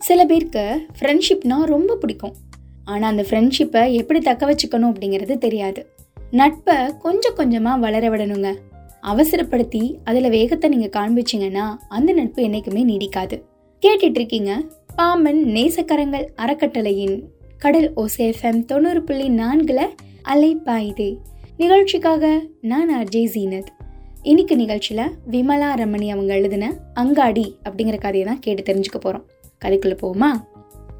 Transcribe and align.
சில 0.00 0.20
பேருக்கு 0.24 0.62
ஃப்ரெண்ட்ஷிப்னா 0.96 1.56
ரொம்ப 1.64 1.96
பிடிக்கும். 1.96 2.34
ஆனால் 2.84 3.10
அந்த 3.10 3.24
ஃப்ரெண்ட்ஷிப்பை 3.28 3.82
எப்படி 3.92 4.20
தக்க 4.20 4.42
வச்சுக்கணும் 4.50 4.90
அப்படிங்கிறது 4.92 5.34
தெரியாது. 5.38 5.80
நட்பை 6.30 6.76
கொஞ்சம் 7.04 7.36
கொஞ்சமாக 7.40 7.82
வளர 7.84 8.04
விடணுங்க. 8.10 8.50
அவசரப்படுத்தி 9.02 9.82
அதில் 10.04 10.34
வேகத்தை 10.36 10.66
நீங்கள் 10.70 10.94
காண்பிச்சிங்கன்னா 10.96 11.66
அந்த 11.88 12.12
நட்பு 12.12 12.40
என்றைக்குமே 12.42 12.84
நீடிக்காது. 12.84 13.36
கேட்டுட்டு 13.82 14.18
இருக்கீங்க 14.20 14.52
பாமன் 14.98 15.40
நேசக்கரங்கள் 15.56 16.26
அறக்கட்டளையின் 16.42 17.16
கடல் 17.58 17.88
ஓசேஃபம் 17.96 18.60
தொண்ணூறு 18.64 19.02
புள்ளி 19.02 19.28
நான்குல 19.42 19.80
அலைப்பாயுதே. 20.34 21.10
நிகழ்ச்சிக்காக 21.56 22.24
நான் 22.60 22.90
அர்ஜய் 23.00 23.30
ஜீனத். 23.34 23.70
இன்னைக்கு 24.22 24.56
நிகழ்ச்சியில் 24.56 25.12
விமலா 25.30 25.68
ரமணி 25.82 26.08
அவங்க 26.08 26.32
எழுதின 26.34 26.64
அங்காடி 26.94 27.46
அப்படிங்கிற 27.66 27.98
கதையை 27.98 28.24
தான் 28.28 28.42
கேட்டு 28.46 28.64
தெரிஞ்சுக்க 28.68 28.98
போகிறோம் 28.98 29.26
கதைக்குள்ள 29.64 29.96
போமா 30.02 30.30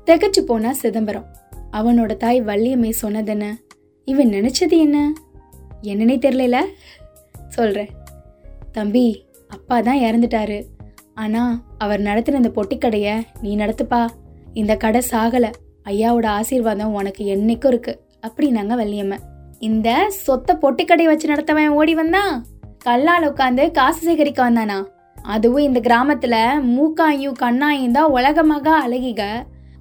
திகச்சு 0.06 0.40
போனா 0.40 0.72
சிதம்பரம். 0.72 1.26
அவனோட 1.72 2.16
தாய் 2.16 2.42
வள்ளியம்மை 2.42 2.90
சொன்னதென்ன? 2.90 3.58
இவன் 4.04 4.28
நினைச்சது 4.28 4.70
என்ன? 4.70 5.12
என்னன்னே 5.82 6.16
தெரியல 6.26 6.64
சொல்றேன். 7.48 7.88
தம்பி 8.72 9.24
அப்பா 9.48 9.80
தான் 9.80 9.98
இறந்துட்டாரு. 9.98 10.64
ஆனால் 11.14 11.56
அவர் 11.78 12.00
நடத்தின 12.00 12.34
இந்த 12.34 12.48
பொட்டிக்கடையை 12.48 13.26
நீ 13.42 13.56
நடத்துப்பா. 13.56 14.08
இந்த 14.52 14.76
கடை 14.76 15.02
சாகலை. 15.10 15.52
ஐயாவோட 15.84 16.26
ஆசீர்வாதம் 16.26 16.92
உனக்கு 16.92 17.36
என்னைக்கும் 17.36 17.66
இருக்கு. 17.66 18.00
அப்படின்னாங்க 18.26 18.74
வள்ளியம்மை. 18.82 19.18
இந்த 19.58 20.12
சொத்த 20.26 20.52
பொட்டிக்கடை 20.52 21.04
வச்சு 21.04 21.28
நடத்தவன் 21.28 21.68
ஓடி 21.68 21.94
வந்தான்? 21.94 22.44
கல்லால் 22.78 23.32
உட்காந்து 23.32 23.70
காசு 23.70 24.00
சேகரிக்க 24.00 24.50
வந்தானா? 24.50 24.84
அதுவும் 25.22 25.62
இந்த 25.62 25.80
கிராமத்துல 25.80 26.36
மூக்காயும் 26.62 27.36
கண்ணாயும் 27.42 27.90
தான் 27.90 28.10
உலகமாக 28.10 28.88
அழகிக. 28.88 29.22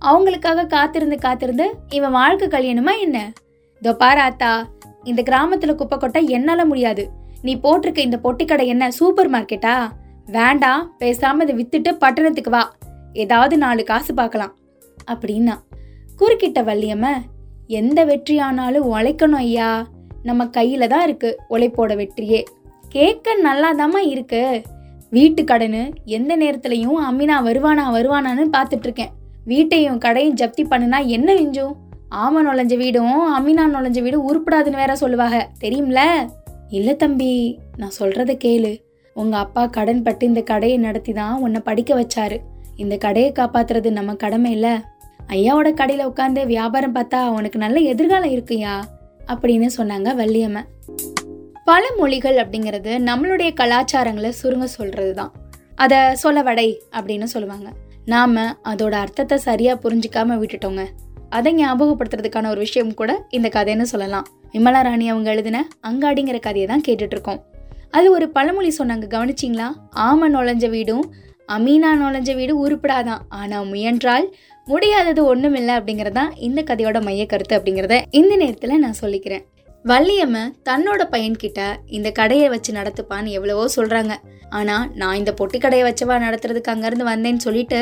அவங்களுக்காக 0.05 0.67
காத்திருந்து 0.67 1.19
காத்திருந்து 1.19 1.75
இவன் 1.89 2.11
வாழ்க்கை 2.11 2.47
கழியணுமா 2.47 2.99
என்ன? 2.99 3.31
இதோ 3.81 3.93
பாராத்தா 3.93 4.67
இந்த 5.03 5.21
கிராமத்துல 5.21 5.75
குப்பை 5.75 5.97
கொட்ட 5.97 6.27
என்னால 6.27 6.65
முடியாது. 6.65 7.09
நீ 7.41 7.55
போட்டிருக்க 7.55 7.97
இந்த 7.97 8.19
பொட்டிக்கடை 8.23 8.65
என்ன 8.65 8.91
சூப்பர் 8.91 9.31
மார்க்கெட்டா? 9.31 9.91
வேண்டாம் 10.25 10.95
பேசாம 10.99 11.41
இதை 11.41 11.55
வித்துட்டு 11.55 11.93
பட்டணத்துக்கு 11.93 12.49
வா. 12.49 12.73
ஏதாவது 13.13 13.57
நாலு 13.57 13.83
காசு 13.83 14.13
பார்க்கலாம். 14.13 14.55
அப்படின்னா 15.11 15.55
குறுக்கிட்ட 16.19 16.61
வள்ளியம்ம 16.63 17.07
எந்த 17.67 18.05
வெற்றியானாலும் 18.05 18.89
உழைக்கணும் 18.93 19.43
ஐயா. 19.45 19.87
நம்ம 20.23 20.45
கையில 20.45 20.87
தான் 20.87 21.03
இருக்கு 21.03 21.39
உழைப்போட 21.49 21.95
வெற்றியே. 21.95 22.43
கேட்க 22.89 23.35
நல்லாதாம்மா 23.43 24.07
இருக்கு. 24.07 24.61
வீட்டு 25.11 25.43
கடனு 25.43 25.83
எந்த 26.05 26.37
நேரத்துலையும் 26.37 26.97
அமினா 27.09 27.37
வருவானா 27.47 27.85
வருவானான்னு 27.95 28.43
பார்த்துட்டு 28.55 28.87
இருக்கேன் 28.87 29.13
வீட்டையும் 29.45 29.97
கடையும் 29.97 30.35
ஜப்தி 30.35 30.63
பண்ணுனா 30.69 31.05
என்ன 31.05 31.33
விஞ்சும் 31.33 31.75
ஆம 32.23 32.41
நுழைஞ்ச 32.45 32.77
வீடும் 32.77 33.17
அமினா 33.37 33.63
நுழைஞ்ச 33.73 34.01
வீடும் 34.01 34.27
உருப்படாதுன்னு 34.29 34.81
வேற 34.81 34.95
சொல்லுவாங்க. 34.95 35.49
தெரியும்ல? 35.59 36.01
இல்ல 36.69 36.93
தம்பி 36.93 37.59
நான் 37.77 37.97
சொல்றத 37.99 38.31
கேளு. 38.45 38.71
உங்க 39.15 39.37
அப்பா 39.37 39.65
கடன் 39.65 40.03
பட்டு 40.03 40.25
இந்த 40.25 40.41
கடையை 40.41 40.77
நடத்தி 40.77 41.13
தான் 41.13 41.41
உன்னை 41.41 41.61
படிக்க 41.63 41.91
வச்சாரு. 42.01 42.37
இந்த 42.75 42.97
கடையை 42.97 43.31
காப்பாத்துறது 43.31 43.91
நம்ம 43.91 44.15
கடமை 44.15 44.51
இல்ல. 44.51 44.69
ஐயாவோட 45.27 45.69
கடையில 45.81 46.07
உட்காந்து 46.11 46.45
வியாபாரம் 46.45 46.95
பார்த்தா 46.95 47.27
உனக்கு 47.27 47.59
நல்ல 47.59 47.79
எதிர்காலம் 47.79 48.31
இருக்குயா 48.31 48.75
அப்படின்னு 49.27 49.69
சொன்னாங்க 49.77 50.11
வள்ளியம்மன் 50.15 50.69
பல 51.65 51.91
மொழிகள் 51.97 52.35
அப்படிங்கிறது 52.35 52.91
நம்மளுடைய 53.09 53.53
கலாச்சாரங்களை 53.53 54.31
சுருங்க 54.43 54.63
சொல்றது 54.63 55.13
தான் 55.13 55.31
அதை 55.75 56.15
சொல்ல 56.15 56.41
வடை 56.41 56.81
அப்படின்னு 56.91 57.23
சொல்லுவாங்க. 57.23 57.69
நாம 58.05 58.55
அதோட 58.63 58.91
அர்த்தத்தை 58.91 59.37
சரியா 59.37 59.77
புரிஞ்சுக்காம 59.77 60.43
விட்டுட்டோங்க. 60.43 60.85
அதை 61.29 61.55
ஞாபகப்படுத்துறதுக்கான 61.55 62.49
ஒரு 62.49 62.59
விஷயம் 62.59 62.93
கூட 62.93 63.25
இந்த 63.29 63.49
கதைன்னு 63.55 63.81
சொல்லலாம். 63.81 64.27
விமலா 64.53 64.81
ராணி 64.81 65.09
அவங்க 65.09 65.31
எழுதின 65.31 65.67
அங்காடிங்கிற 65.87 66.39
கதையை 66.39 66.65
தான் 66.65 66.83
கேட்டுட்டு 66.87 67.11
இருக்கோம் 67.11 67.43
அது 67.91 68.11
ஒரு 68.11 68.29
பழமொழி 68.29 68.75
சொன்னாங்க. 68.77 69.07
கவனிச்சிங்களா? 69.07 69.67
ஆம 69.95 70.17
நுழைஞ்ச 70.33 70.69
வீடும் 70.69 71.13
அமீனா 71.47 71.87
நுழைஞ்ச 72.01 72.35
வீடு 72.35 72.69
உருப்படாதான். 72.69 73.19
ஆனா 73.29 73.61
முயன்றால் 73.61 74.35
முடியாதது 74.65 75.35
ஒண்ணுமில்லை 75.35 75.73
அப்படிங்கறதான் 75.79 76.29
இந்த 76.35 76.61
கதையோட 76.61 77.01
மைய 77.01 77.25
கருத்து 77.25 77.57
அப்படிங்கறத 77.57 78.01
இந்த 78.11 78.37
நேரத்துல 78.37 78.75
நான் 78.75 79.01
சொல்லிக்கிறேன். 79.01 79.45
வள்ளியம்ம 79.85 80.37
தன்னோட 80.67 81.01
பையன்கிட்ட 81.11 81.59
இந்த 81.97 82.09
கடையை 82.19 82.47
வச்சு 82.53 82.71
நடத்துப்பான்னு 82.77 83.29
எவ்வளவோ 83.37 83.65
சொல்றாங்க. 83.75 84.13
ஆனா 84.57 84.75
நான் 85.01 85.19
இந்த 85.19 85.31
பொட்டி 85.39 85.57
கடையை 85.59 85.83
வச்சவா 85.87 86.15
நடத்துறதுக்கு 86.25 86.71
அங்கிருந்து 86.73 87.05
வந்தேன்னு 87.11 87.45
சொல்லிட்டு 87.45 87.79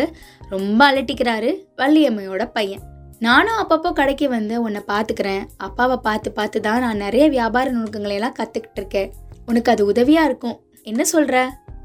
ரொம்ப 0.49 0.79
அலட்டிக்கிறாரு 0.89 1.49
வள்ளியம்மையோட 1.81 2.45
பையன். 2.57 2.83
நானும் 3.19 3.59
அப்பப்போ 3.61 3.89
கடைக்கு 3.99 4.25
வந்து 4.29 4.55
உன்னை 4.65 4.81
பார்த்துக்கிறேன் 4.91 5.43
அப்பாவை 5.67 5.97
பார்த்து 6.07 6.31
பார்த்து 6.31 6.61
தான் 6.67 6.83
நான் 6.85 7.03
நிறைய 7.05 7.25
வியாபார 7.35 7.65
நுணுக்கங்களையெல்லாம் 7.77 8.37
கற்றுக்கிட்டு 8.39 8.79
இருக்கேன். 8.81 9.09
உனக்கு 9.49 9.71
அது 9.73 9.83
உதவியாக 9.91 10.29
இருக்கும். 10.29 10.57
என்ன 10.83 11.03
சொல்கிற 11.13 11.37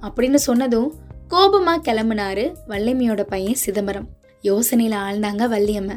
அப்படின்னு 0.06 0.40
சொன்னதும் 0.48 0.90
கோபமாக 1.28 1.84
கிளம்புனாரு 1.88 2.44
வள்ளியம்மையோட 2.70 3.22
பையன் 3.34 3.60
சிதம்பரம். 3.64 4.08
யோசனையில் 4.44 4.96
ஆழ்ந்தாங்க 5.04 5.44
வள்ளியம்மை. 5.56 5.96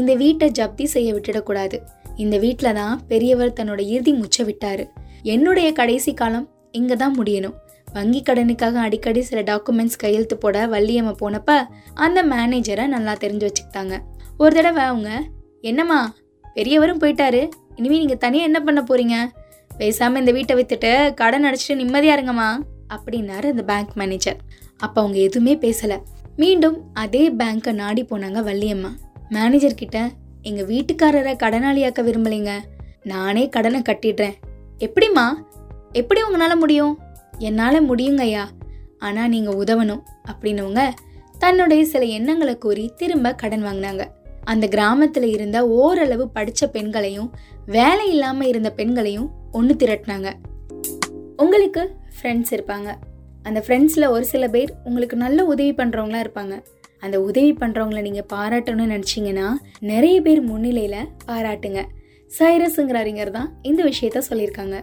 இந்த 0.00 0.12
வீட்டை 0.14 0.46
ஜப்தி 0.58 0.84
செய்ய 0.84 1.08
விட்டுடக்கூடாது 1.14 1.78
இந்த 2.24 2.36
வீட்டில் 2.38 2.76
தான் 2.80 3.00
பெரியவர் 3.10 3.56
தன்னோட 3.58 3.80
இறுதி 3.94 4.12
முச்சை 4.12 4.44
விட்டார். 4.48 4.82
என்னுடைய 5.22 5.72
கடைசி 5.72 6.12
காலம் 6.14 6.48
இங்கே 6.78 6.96
தான் 7.02 7.16
முடியணும். 7.18 7.56
வங்கி 7.94 8.20
கடனுக்காக 8.28 8.76
அடிக்கடி 8.86 9.20
சில 9.20 9.40
டாக்குமெண்ட்ஸ் 9.50 10.00
கையெழுத்து 10.02 10.36
போட 10.38 10.66
வள்ளியம்மை 10.66 11.14
போனப்ப 11.22 11.50
அந்த 12.04 12.18
மேனேஜரை 12.22 12.86
நல்லா 12.86 13.14
தெரிஞ்சு 13.24 13.46
வச்சுக்கிட்டாங்க. 13.48 13.96
ஒரு 14.38 14.52
தடவை 14.54 14.82
அவங்க 14.82 15.10
என்னம்மா 15.70 16.00
பெரியவரும் 16.56 17.02
போயிட்டாரு. 17.02 17.42
இனிமேல் 17.78 18.02
நீங்கள் 18.04 18.22
தனியாக 18.24 18.48
என்ன 18.50 18.60
பண்ண 18.60 18.80
போறீங்க? 18.90 19.16
பேசாமல் 19.70 20.20
இந்த 20.22 20.32
வீட்டை 20.38 20.54
விற்றுட்டு 20.56 21.14
கடன் 21.20 21.46
அடிச்சிட்டு 21.48 21.80
நிம்மதியாக 21.82 22.16
இருங்கம்மா 22.16 22.48
அப்படின்னாரு 22.94 23.46
அந்த 23.52 23.62
பேங்க் 23.70 23.94
மேனேஜர் 24.00 24.40
அப்போ 24.84 24.98
அவங்க 25.02 25.18
எதுவுமே 25.18 25.54
பேசலை. 25.64 25.98
மீண்டும் 26.36 26.76
அதே 26.92 27.28
பேங்க்கை 27.40 27.72
நாடி 27.72 28.02
போனாங்க 28.10 28.40
வள்ளியம்மா. 28.48 28.90
மேனேஜர் 29.28 29.78
எங்கள் 30.42 30.68
எங்க 30.68 30.72
வீட்டுக்காரரை 30.72 31.36
கடனாளியாக்க 31.36 32.02
விரும்பலைங்க. 32.02 32.52
நானே 33.02 33.48
கடனை 33.48 33.80
கட்டிடுறேன். 33.80 34.34
எப்படிம்மா? 34.78 35.28
எப்படி 35.92 36.20
உங்களால 36.22 36.56
முடியும்? 36.56 36.98
என்னால 37.38 37.80
முடியுங்க 37.80 38.20
ஐயா 38.20 38.48
ஆனா 38.98 39.28
நீங்க 39.28 39.64
உதவணும் 39.64 40.02
அப்படின்னவங்க 40.26 40.88
தன்னுடைய 41.38 41.84
சில 41.84 42.04
எண்ணங்களை 42.04 42.58
கூறி 42.58 42.92
திரும்ப 42.96 43.34
கடன் 43.34 43.64
வாங்கினாங்க. 43.64 44.06
அந்த 44.44 44.66
கிராமத்துல 44.66 45.22
இருந்த 45.22 45.68
ஓரளவு 45.68 46.30
படிச்ச 46.34 46.66
பெண்களையும் 46.72 47.30
வேலை 47.66 48.08
இல்லாம 48.08 48.46
இருந்த 48.46 48.70
பெண்களையும் 48.70 49.30
ஒன்று 49.52 49.74
திரட்டினாங்க. 49.74 50.32
உங்களுக்கு 51.36 51.90
ஃப்ரெண்ட்ஸ் 52.22 52.50
இருப்பாங்க. 52.50 52.94
அந்த 53.42 53.64
ஃப்ரெண்ட்ஸில் 53.66 54.08
ஒரு 54.08 54.24
சில 54.24 54.48
பேர் 54.48 54.74
உங்களுக்கு 54.84 55.16
நல்ல 55.16 55.44
உதவி 55.44 55.74
பண்ணுறவங்களா 55.74 56.26
இருப்பாங்க. 56.26 56.62
அந்த 57.02 57.20
உதவி 57.20 57.52
பண்ணுறவங்கள 57.52 58.00
நீங்கள் 58.00 58.30
பாராட்டணும்னு 58.32 58.92
நினச்சிங்கன்னா 58.94 59.48
நிறைய 59.78 60.20
பேர் 60.20 60.40
முன்னிலையில் 60.40 61.08
பாராட்டுங்க. 61.26 61.84
சைரஸுங்கிற 62.38 62.94
அறிஞர் 62.94 63.30
தான் 63.30 63.52
இந்த 63.62 63.84
விஷயத்த 63.84 64.20
சொல்லியிருக்காங்க. 64.30 64.80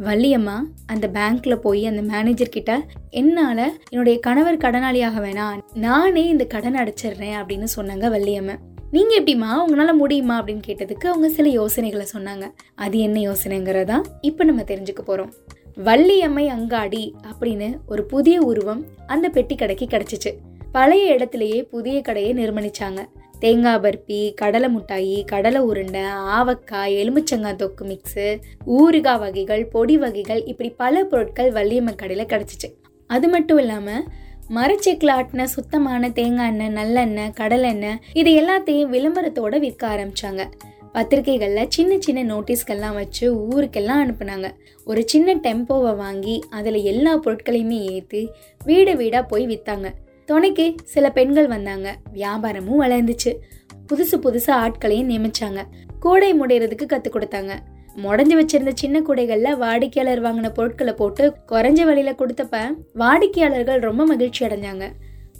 வள்ளியம்மா 0.00 0.56
அந்த 0.86 1.10
பேங்க்ல 1.12 1.56
போய் 1.56 1.86
அந்த 1.86 2.02
மேனேஜர் 2.02 2.48
கிட்ட 2.48 2.86
என்னால 3.10 3.72
என்னுடைய 3.90 4.18
கணவர் 4.20 4.56
கடனாளியாக 4.56 5.20
வேணாம் 5.26 5.60
நானே 5.74 6.28
இந்த 6.28 6.44
கடன் 6.44 6.74
அடைச்சிடுறேன் 6.74 7.36
அப்படின்னு 7.42 7.66
சொன்னாங்க 7.76 8.06
வள்ளியம்மா. 8.16 8.56
நீங்க 8.90 9.20
எப்படிமா 9.20 9.50
உங்களால 9.68 9.92
முடியுமா? 9.92 10.42
அப்படின்னு 10.42 10.62
கேட்டதுக்கு 10.66 11.06
அவங்க 11.06 11.28
சில 11.28 11.48
யோசனைகளை 11.48 12.06
சொன்னாங்க. 12.16 12.50
அது 12.74 12.98
என்ன 12.98 13.20
யோசனைங்கிறதா 13.20 14.02
இப்ப 14.20 14.44
நம்ம 14.44 14.62
தெரிஞ்சுக்க 14.62 15.00
போறோம். 15.06 15.32
வள்ளியம்மை 15.84 16.46
அங்காடி 16.46 17.14
அப்படின்னு 17.30 17.78
ஒரு 17.86 18.04
புதிய 18.04 18.40
உருவம் 18.40 18.84
அந்த 19.06 19.28
பெட்டி 19.28 19.54
கடைக்கு 19.54 19.84
கிடைச்சிச்சு. 19.84 20.32
பழைய 20.74 21.10
இடத்துலையே 21.14 21.58
புதிய 21.72 21.96
கடையை 22.00 22.30
நிர்மணிச்சாங்க. 22.38 23.00
தேங்காய் 23.42 23.80
பர்பி 23.84 24.18
கடலை 24.40 24.68
மிட்டாயி 24.74 25.16
கடலை 25.32 25.60
உருண்டை 25.70 26.02
ஆவக்காய் 26.36 26.94
எலுமிச்சங்காய் 27.00 27.58
தொக்கு 27.60 27.84
மிக்ஸு 27.90 28.26
ஊறுகாய் 28.76 29.20
வகைகள் 29.24 29.62
பொடி 29.74 29.96
வகைகள் 30.04 30.40
இப்படி 30.50 30.70
பல 30.82 31.04
பொருட்கள் 31.10 31.50
வள்ளியம்மன் 31.56 32.00
கடையில் 32.02 32.30
கிடச்சிச்சு. 32.32 32.68
அது 33.10 33.28
மட்டும் 33.28 33.60
இல்லாமல் 33.62 34.04
மரச்செக்கில் 34.56 35.14
ஆட்டின 35.16 35.46
சுத்தமான 35.56 36.10
தேங்காய் 36.18 36.50
எண்ணெய் 36.52 36.76
நல்லெண்ணெய் 36.78 37.34
கடலெண்ணெய் 37.40 38.00
இது 38.20 38.32
எல்லாத்தையும் 38.40 38.92
விளம்பரத்தோடு 38.94 39.58
விற்க 39.66 39.84
ஆரம்பித்தாங்க 39.94 40.44
பத்திரிகைகளில் 40.96 41.70
சின்ன 41.76 41.92
சின்ன 42.06 42.20
நோட்டீஸ்கள்லாம் 42.32 42.98
வச்சு 43.00 43.24
ஊருக்கெல்லாம் 43.50 44.02
அனுப்புனாங்க. 44.04 44.48
ஒரு 44.90 45.02
சின்ன 45.12 45.34
டெம்போவை 45.46 45.92
வாங்கி 46.02 46.36
அதில் 46.58 46.80
எல்லா 46.92 47.12
பொருட்களையுமே 47.26 47.78
ஏற்றி 47.92 48.22
வீடு 48.70 48.94
வீடாக 49.02 49.30
போய் 49.32 49.46
விற்றாங்க 49.52 49.90
துணைக்கு 50.26 50.74
சில 50.84 51.10
பெண்கள் 51.10 51.46
வந்தாங்க. 51.46 51.96
வியாபாரமும் 52.12 52.82
வளர்ந்துச்சு. 52.82 53.36
புதுசு 53.92 54.14
புதுசு 54.22 54.50
ஆட்களையும் 54.50 55.08
நியமிச்சாங்க. 55.08 55.62
கூடை 56.00 56.40
முடையறதுக்கு 56.40 56.86
கத்து 56.86 57.06
கொடுத்தாங்க. 57.10 57.58
முடஞ்சு 57.96 58.40
வச்சிருந்த 58.40 58.70
சின்ன 58.74 59.00
கூடைகள்ல 59.00 59.56
வாடிக்கையாளர் 59.56 60.22
வாங்கின 60.22 60.48
பொருட்களை 60.48 60.92
போட்டு 60.92 61.34
குறைஞ்ச 61.48 61.84
விலையில 61.84 62.14
கொடுத்தப்ப 62.14 62.74
வாடிக்கையாளர்கள் 62.94 63.78
ரொம்ப 63.78 64.06
மகிழ்ச்சி 64.06 64.46
அடைஞ்சாங்க. 64.46 64.90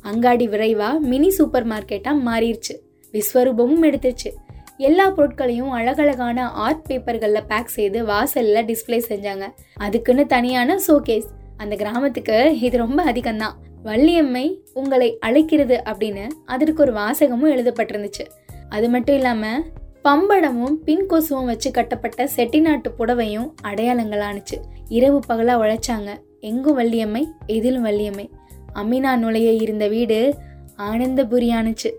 அங்காடி 0.02 0.48
விரைவா 0.48 0.98
மினி 0.98 1.30
சூப்பர் 1.30 1.66
மார்க்கெட்டா 1.66 2.16
மாறிடுச்சு. 2.26 2.78
விஸ்வரூபமும் 3.12 3.82
எடுத்துச்சு. 3.82 4.32
எல்லா 4.76 5.10
பொருட்களையும் 5.10 5.70
அழகழகான 5.70 6.50
ஆர்ட் 6.50 6.86
பேப்பர்கள்ல 6.88 7.40
பேக் 7.48 7.68
செய்து 7.68 8.06
வாசல்ல 8.06 8.64
டிஸ்ப்ளே 8.64 9.02
செஞ்சாங்க. 9.08 9.52
அதுக்குன்னு 9.74 10.26
தனியான 10.26 10.78
ஷோகேஸ். 10.88 11.26
அந்த 11.56 11.76
கிராமத்துக்கு 11.76 12.58
இது 12.60 12.78
ரொம்ப 12.78 13.12
அதிகம்தான். 13.12 13.52
வள்ளியம்மை 13.84 14.58
உங்களை 14.72 15.18
அழைக்கிறது 15.18 15.82
அப்படின்னு 15.84 16.28
அதற்கு 16.44 16.82
ஒரு 16.82 16.92
வாசகமும் 16.92 17.56
எழுதப்பட்டிருந்துச்சு. 17.56 18.26
அது 18.68 18.88
மட்டும் 18.88 19.14
இல்லாம 19.14 19.62
பம்படமும் 20.04 20.72
பின் 20.72 21.06
கொசுவும் 21.06 21.44
வச்சு 21.44 21.70
கட்டப்பட்ட 21.70 22.28
செட்டிநாட்டு 22.36 22.84
புடவையும் 22.98 23.52
அடையாளங்களானுச்சு. 23.64 24.60
இரவு 24.88 25.20
பகலா 25.28 25.56
உழைச்சாங்க. 25.56 26.16
எங்கும் 26.40 26.78
வள்ளியம்மை 26.78 27.24
எதிலும் 27.46 27.84
வள்ளியம்மை. 27.84 28.30
அமினா 28.74 29.16
நுழைய 29.16 29.52
இருந்த 29.52 29.88
வீடு 29.88 30.34
ஆனந்தபுரியானுச்சு. 30.78 31.92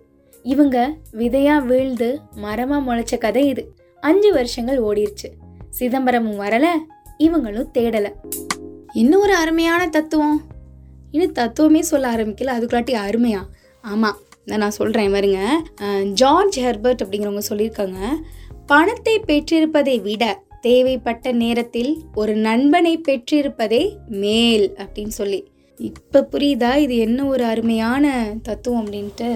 இவங்க 0.44 0.96
விதையா 1.12 1.66
வீழ்ந்து 1.66 2.20
மரமா 2.44 2.82
முளைச்ச 2.88 3.18
கதை 3.18 3.48
இது. 3.48 3.74
அஞ்சு 4.02 4.34
வருஷங்கள் 4.34 4.82
ஓடிருச்சு. 4.82 5.30
சிதம்பரமும் 5.80 6.40
வரல 6.40 6.66
இவங்களும் 7.20 7.70
தேடல. 7.74 8.12
இன்னும் 8.94 9.22
ஒரு 9.22 9.36
அருமையான 9.36 9.90
தத்துவம். 9.90 10.42
இன்னும் 11.16 11.36
தத்துவமே 11.40 11.82
சொல்ல 11.92 12.06
ஆரம்பிக்கல. 12.16 12.56
அதுக்குள்ளாட்டி 12.58 12.94
அருமையா. 13.08 13.42
ஆமாம் 13.92 14.18
நான் 14.62 14.78
சொல்கிறேன் 14.80 15.14
வருங்க 15.14 15.40
ஜார்ஜ் 16.22 16.58
ஹெர்பர்ட் 16.64 17.04
அப்படிங்கிறவங்க 17.04 17.44
சொல்லியிருக்காங்க 17.50 18.00
பணத்தை 18.72 19.16
பெற்றிருப்பதை 19.28 19.96
விட 20.08 20.24
தேவைப்பட்ட 20.62 21.32
நேரத்தில் 21.42 21.92
ஒரு 22.22 22.34
நண்பனை 22.46 22.94
பெற்றிருப்பதே 23.08 23.82
மேல் 24.22 24.66
அப்படின்னு 24.84 25.14
சொல்லி. 25.20 25.40
இப்போ 25.80 26.20
புரியுதா? 26.32 26.72
இது 26.86 26.96
என்ன 27.06 27.20
ஒரு 27.34 27.44
அருமையான 27.44 28.06
தத்துவம் 28.48 28.82
அப்படின்ட்டு. 28.84 29.30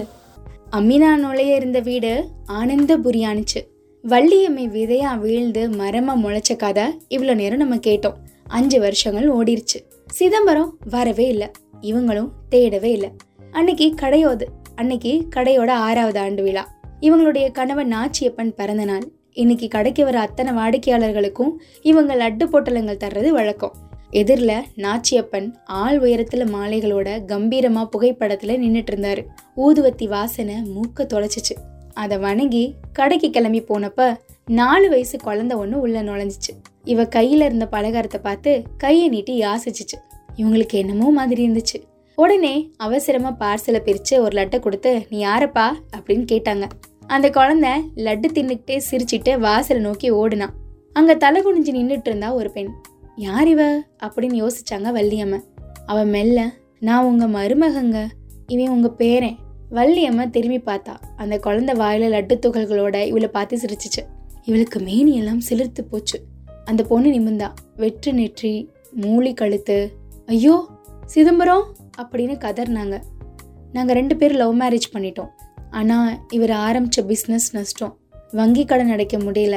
அமினா 0.78 1.10
நுழைய 1.24 1.60
இருந்த 1.60 1.78
வீடு 1.88 2.12
ஆனந்தபுரியானுச்சு 2.60 3.60
வள்ளியம்மை 4.04 4.66
விதையா 4.76 5.12
வீழ்ந்து 5.24 5.62
மரமா 5.80 6.12
முளைச்ச 6.24 6.56
கதை 6.56 6.86
இவ்வளோ 7.14 7.34
நேரம் 7.40 7.62
நம்ம 7.62 7.76
கேட்டோம். 7.86 8.18
அஞ்சு 8.58 8.78
வருஷங்கள் 8.80 9.28
ஓடிருச்சு. 9.38 9.78
சிதம்பரம் 10.18 10.70
வரவே 10.94 11.26
இல்லை. 11.34 11.48
இவங்களும் 11.82 12.30
தேடவே 12.50 12.90
இல்லை. 12.96 13.10
அன்னைக்கு 13.50 13.94
கடையோது 14.02 14.46
அன்னைக்கு 14.74 15.28
கடையோட 15.36 15.68
ஆறாவது 15.68 16.20
ஆண்டு 16.20 16.42
விழா. 16.42 16.64
இவங்களுடைய 17.00 17.50
கணவன் 17.52 17.92
நாச்சியப்பன் 17.92 18.52
பிறந்த 18.56 18.84
நாள். 18.84 19.06
இன்னைக்கு 19.32 19.68
கடைக்கு 19.68 20.04
வர 20.04 20.20
அத்தனை 20.20 20.52
வாடிக்கையாளர்களுக்கும் 20.52 21.52
இவங்க 21.82 22.14
லட்டு 22.14 22.44
பொட்டலங்கள் 22.52 23.02
தர்றது 23.04 23.28
வழக்கம். 23.28 23.72
எதிரில் 24.10 24.62
நாச்சியப்பன் 24.76 25.48
ஆள் 25.64 25.98
உயரத்தில் 25.98 26.44
மாலைகளோட 26.44 27.24
கம்பீரமாக 27.24 27.86
புகைப்படத்தில் 27.86 28.60
நின்றுட்டு 28.62 28.92
இருந்தாரு. 28.94 29.22
ஊதுவத்தி 29.56 30.08
வாசனை 30.08 30.54
மூக்க 30.54 31.06
தொலைச்சிச்சு. 31.12 31.54
அதை 31.94 32.18
வணங்கி 32.18 32.74
கடைக்கு 32.92 33.30
கிளம்பி 33.30 33.62
போனப்ப 33.62 34.16
நாலு 34.46 34.88
வயசு 34.88 35.18
குழந்தை 35.18 35.56
ஒன்று 35.56 35.80
உள்ள 35.80 36.02
நுழைஞ்சிச்சு. 36.02 36.52
இவ 36.84 37.04
கையில் 37.04 37.40
இருந்த 37.40 37.68
பலகாரத்தை 37.72 38.18
பார்த்து 38.22 38.62
கையை 38.76 39.08
நீட்டி 39.08 39.40
யாசிச்சிச்சு. 39.40 39.98
இவங்களுக்கு 40.40 40.72
என்னமோ 40.72 41.10
மாதிரி 41.10 41.48
இருந்துச்சு. 41.48 41.82
உடனே 42.14 42.70
அவசரமா 42.76 43.36
பார்சலை 43.40 43.78
பிரிச்சு 43.78 44.18
ஒரு 44.18 44.42
லட்டை 44.42 44.60
கொடுத்து 44.60 45.06
நீ 45.10 45.24
யாரப்பா? 45.24 45.72
அப்படின்னு 45.96 46.24
கேட்டாங்க. 46.32 46.68
அந்த 47.06 47.30
குழந்தை 47.30 47.70
லட்டு 47.96 48.26
தின்னுக்கிட்டே 48.32 48.80
சிரிச்சிட்டு 48.90 49.38
வாசலை 49.38 49.82
நோக்கி 49.82 50.12
ஓடுனான் 50.12 50.50
அங்க 50.92 51.14
தலை 51.14 51.42
குனிஞ்சு 51.42 51.74
நின்றுட்டு 51.74 52.06
இருந்தா 52.06 52.32
ஒரு 52.32 52.50
பெண். 52.50 52.70
யார் 53.16 53.48
இவ? 53.48 53.78
அப்படின்னு 53.78 54.46
யோசிச்சாங்க 54.46 54.90
வள்ளியம்ம. 54.90 55.40
அவ 55.86 56.04
மெல்ல 56.04 56.52
நான் 56.80 57.04
உங்க 57.04 57.26
மருமகங்க. 57.26 58.06
இவன் 58.46 58.68
உங்க 58.68 58.90
பேரன். 58.90 59.36
வள்ளியம்ம 59.70 60.30
திரும்பி 60.30 60.72
பார்த்தா 60.72 60.96
அந்த 61.16 61.38
குழந்தை 61.38 61.74
வாயில 61.74 62.14
லட்டு 62.14 62.38
துகள்களோட 62.46 63.06
இவளை 63.06 63.28
பார்த்து 63.28 63.56
சிரிச்சிச்சு. 63.56 64.02
இவளுக்கு 64.44 64.80
மேனி 64.80 65.16
எல்லாம் 65.16 65.40
சிலிர்த்து 65.48 65.82
போச்சு. 65.90 66.22
அந்த 66.64 66.82
பொண்ணு 66.82 67.08
நிமிந்தா 67.08 67.52
வெற்று 67.76 68.12
நெற்றி 68.12 68.70
மூலி 68.90 69.34
கழுத்து 69.34 69.90
ஐயோ 70.32 70.56
சிதம்பரம் 71.12 71.64
அப்படின்னு 72.00 72.34
கதர்னாங்க 72.42 72.96
நாங்கள் 73.74 73.96
ரெண்டு 73.98 74.14
பேரும் 74.18 74.40
லவ் 74.40 74.52
மேரேஜ் 74.60 74.86
பண்ணிட்டோம். 74.92 75.30
ஆனால் 75.78 76.10
இவர் 76.36 76.52
ஆரம்பித்த 76.66 77.02
பிஸ்னஸ் 77.08 77.46
நஷ்டம். 77.56 77.94
வங்கி 78.38 78.64
கடன் 78.70 78.92
அடைக்க 78.94 79.16
முடியல. 79.18 79.56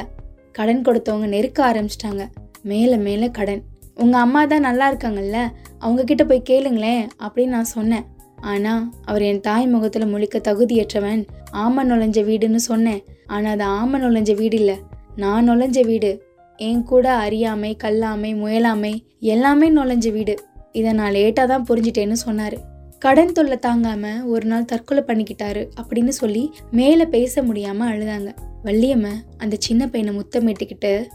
கடன் 0.57 0.81
கொடுத்தவங்க 0.87 1.27
நெருக்க 1.33 1.59
ஆரம்பிச்சிட்டாங்க. 1.69 2.23
மேலே 2.71 2.97
மேலே 3.07 3.27
கடன். 3.37 3.61
உங்கள் 4.03 4.21
அம்மா 4.21 4.41
தான் 4.45 4.65
நல்லா 4.67 4.85
இருக்காங்கல்ல 4.91 5.39
அவங்கக்கிட்ட 5.83 6.25
போய் 6.29 6.47
கேளுங்களேன் 6.49 7.03
அப்படின்னு 7.25 7.55
நான் 7.57 7.69
சொன்னேன். 7.73 8.07
ஆனால் 8.53 8.81
அவர் 9.09 9.25
என் 9.29 9.43
தாய் 9.47 9.67
முகத்தில் 9.73 10.11
முழிக்க 10.13 10.41
தகுதியற்றவன் 10.47 11.21
ஆம 11.65 11.85
நுழைஞ்ச 11.89 12.23
வீடுன்னு 12.29 12.61
சொன்னேன். 12.69 13.03
ஆனால் 13.27 13.53
அது 13.55 13.67
ஆம 13.79 14.01
நுழைஞ்ச 14.05 14.33
வீடு 14.41 14.57
இல்லை. 14.61 14.77
நான் 15.15 15.47
நுழைஞ்ச 15.51 15.81
வீடு. 15.91 16.11
என் 16.59 16.83
கூட 16.83 17.05
அறியாமை 17.25 17.71
கல்லாமை 17.83 18.33
முயலாமை 18.41 18.93
எல்லாமே 19.33 19.69
நுழைஞ்ச 19.77 20.07
வீடு. 20.17 20.35
இதை 20.73 20.91
நான் 20.91 21.13
லேட்டாக 21.13 21.47
தான் 21.47 21.65
புரிஞ்சிட்டேன்னு 21.69 22.11
சொன்னார். 22.11 22.57
கடன் 22.99 23.31
தொல்லை 23.31 23.57
தாங்காம 23.61 24.25
ஒரு 24.25 24.45
நாள் 24.45 24.65
தற்கொலை 24.65 25.03
பண்ணிக்கிட்டாரு 25.07 25.69
அப்படின்னு 25.81 26.07
சொல்லி 26.07 26.51
மேலே 26.71 27.05
பேச 27.05 27.43
முடியாம 27.43 27.79
அழுதாங்க. 27.79 28.35
வள்ளியம்ம 28.65 29.07
அந்த 29.37 29.55
சின்ன 29.59 29.87
பையனை 29.87 30.19
முத்தமிட்டுக்கிட்டு 30.19 31.05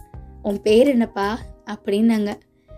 உன் 0.43 0.63
பேர் 0.63 0.89
என்னப்பா? 0.89 1.39
அப்படின்னாங்க. 1.71 2.35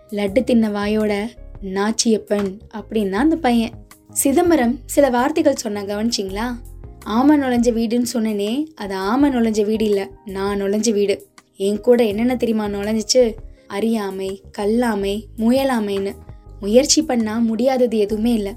லட்டு 0.09 0.43
தின்ன 0.43 0.69
வாயோட 0.69 1.29
நாச்சியப்பன் 1.61 2.59
அப்படின்னா 2.73 3.11
அந்த 3.11 3.35
பையன். 3.35 3.69
சிதம்பரம் 4.11 4.79
சில 4.85 5.09
வார்த்தைகள் 5.09 5.55
சொன்ன 5.55 5.83
கவனிச்சிங்களா? 5.83 6.55
ஆமை 7.03 7.37
நுழைஞ்ச 7.37 7.69
வீடுன்னு 7.79 8.05
சொன்னனே. 8.13 8.65
அது 8.75 8.95
ஆமை 8.95 9.29
நுழைஞ்ச 9.29 9.65
வீடு 9.65 9.85
இல்லை. 9.85 10.07
நான் 10.25 10.61
நுழைஞ்ச 10.61 10.93
வீடு. 10.93 11.25
என் 11.57 11.81
கூட 11.81 12.03
என்னென்ன 12.03 12.35
தெரியுமா 12.35 12.65
நுழைஞ்சிச்சு? 12.65 13.33
அறியாமை 13.67 14.41
கல்லாமை 14.57 15.23
முயலாமைன்னு. 15.37 16.13
முயற்சி 16.61 17.01
பண்ணா 17.03 17.37
முடியாதது 17.37 17.97
எதுவுமே 17.97 18.33
இல்லை. 18.33 18.53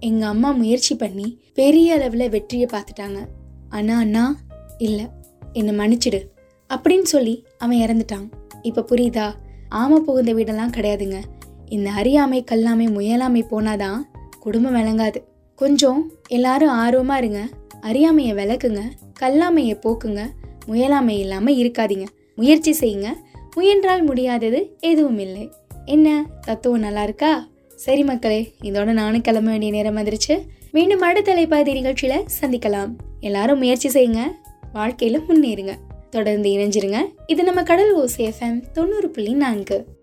எங்க 0.00 0.26
அம்மா 0.26 0.50
முயற்சி 0.50 0.94
பண்ணி 0.96 1.40
பெரிய 1.54 1.94
அளவில் 1.94 2.30
வெற்றியை 2.30 2.68
பார்த்துட்டாங்க 2.72 3.18
ஆனா 3.68 3.98
அண்ணா 3.98 4.36
இல்லை 4.78 5.06
என்னை 5.52 5.74
மன்னிச்சிடு 5.74 6.20
அப்படின்னு 6.74 7.02
சொல்லி 7.02 7.44
அவன் 7.58 7.78
இறந்துட்டான். 7.78 8.26
இப்போ 8.62 8.84
புரியுதா? 8.90 9.32
ஆமை 9.68 10.00
புகுந்த 10.00 10.32
வீடெல்லாம் 10.34 10.74
கிடையாதுங்க. 10.76 11.22
இந்த 11.66 11.90
அறியாமை 11.90 12.44
கல்லாமை 12.50 12.86
முயலாமை 12.88 13.42
போனாதான் 13.50 14.02
குடும்பம் 14.40 14.74
விளங்காது. 14.74 15.16
கொஞ்சம் 15.54 16.12
எல்லாரும் 16.28 16.74
ஆர்வமா 16.74 17.16
இருங்க. 17.16 17.48
அறியாமையை 17.80 18.34
விளக்குங்க. 18.34 18.80
கல்லாமையை 19.20 19.76
போக்குங்க. 19.80 20.26
முயலாமை 20.68 21.18
இல்லாமல் 21.18 21.54
இருக்காதீங்க. 21.54 22.06
முயற்சி 22.36 22.72
செய்யுங்க. 22.80 23.06
முயன்றால் 23.54 24.02
முடியாதது 24.02 24.76
எதுவும் 24.80 25.18
இல்லை 25.18 25.50
என்ன 25.86 26.26
தத்துவம் 26.40 26.80
நல்லா 26.80 27.02
இருக்கா? 27.02 27.48
சரி 27.74 28.04
மக்களே 28.04 28.54
இதோட 28.62 28.84
நானும் 28.84 29.20
கிளம்ப 29.20 29.50
வேண்டிய 29.50 29.72
நேரம் 29.72 29.96
வந்துருச்சு. 29.96 30.42
மீண்டும் 30.72 31.00
அடுத்த 31.00 31.30
தலைப்பாதி 31.30 31.72
நிகழ்ச்சியில 31.72 32.24
சந்திக்கலாம். 32.40 32.94
எல்லாரும் 33.20 33.58
முயற்சி 33.58 33.88
செய்யுங்க. 33.88 34.20
வாழ்க்கையில 34.74 35.20
முன்னேறுங்க. 35.28 35.72
தொடர்ந்து 36.10 36.50
இணைஞ்சிருங்க. 36.50 36.96
இது 37.26 37.44
நம்ம 37.44 37.62
கடல் 37.62 37.96
ஓசி 37.96 38.16
எஃப்எம் 38.16 38.70
தொண்ணூறு 38.72 39.10
புள்ளி 39.10 39.32
நான்கு. 39.32 39.95